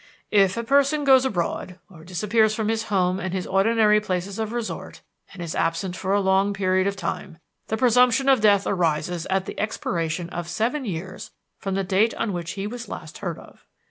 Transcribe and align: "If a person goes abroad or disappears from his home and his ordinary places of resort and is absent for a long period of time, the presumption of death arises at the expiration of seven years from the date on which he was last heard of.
"If 0.31 0.57
a 0.57 0.63
person 0.63 1.03
goes 1.03 1.25
abroad 1.25 1.77
or 1.87 2.03
disappears 2.03 2.55
from 2.55 2.69
his 2.69 2.85
home 2.85 3.19
and 3.19 3.35
his 3.35 3.45
ordinary 3.45 4.01
places 4.01 4.39
of 4.39 4.51
resort 4.51 5.01
and 5.31 5.43
is 5.43 5.53
absent 5.53 5.95
for 5.95 6.11
a 6.11 6.19
long 6.19 6.53
period 6.55 6.87
of 6.87 6.95
time, 6.95 7.37
the 7.67 7.77
presumption 7.77 8.27
of 8.27 8.41
death 8.41 8.65
arises 8.65 9.27
at 9.27 9.45
the 9.45 9.59
expiration 9.59 10.27
of 10.31 10.47
seven 10.47 10.85
years 10.85 11.29
from 11.59 11.75
the 11.75 11.83
date 11.83 12.15
on 12.15 12.33
which 12.33 12.53
he 12.53 12.65
was 12.65 12.89
last 12.89 13.19
heard 13.19 13.37
of. 13.37 13.67